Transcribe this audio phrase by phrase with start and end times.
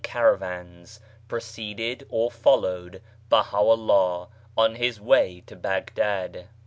[0.03, 6.47] 52 BAHAISM preceded or followed Baha'u'llah on his way to Baghdad.